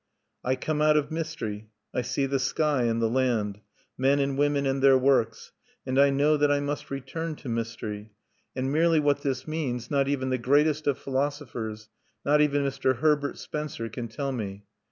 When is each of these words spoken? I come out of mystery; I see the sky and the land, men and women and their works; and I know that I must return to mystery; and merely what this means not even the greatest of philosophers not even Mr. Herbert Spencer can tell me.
I 0.43 0.55
come 0.55 0.81
out 0.81 0.97
of 0.97 1.11
mystery; 1.11 1.69
I 1.93 2.01
see 2.01 2.25
the 2.25 2.39
sky 2.39 2.85
and 2.85 2.99
the 2.99 3.07
land, 3.07 3.59
men 3.99 4.17
and 4.17 4.35
women 4.35 4.65
and 4.65 4.81
their 4.81 4.97
works; 4.97 5.51
and 5.85 5.99
I 5.99 6.09
know 6.09 6.37
that 6.37 6.51
I 6.51 6.59
must 6.59 6.89
return 6.89 7.35
to 7.35 7.49
mystery; 7.49 8.11
and 8.55 8.71
merely 8.71 8.99
what 8.99 9.21
this 9.21 9.47
means 9.47 9.91
not 9.91 10.07
even 10.07 10.31
the 10.31 10.39
greatest 10.39 10.87
of 10.87 10.97
philosophers 10.97 11.87
not 12.25 12.41
even 12.41 12.63
Mr. 12.63 12.95
Herbert 12.97 13.37
Spencer 13.37 13.89
can 13.89 14.07
tell 14.07 14.31
me. 14.31 14.63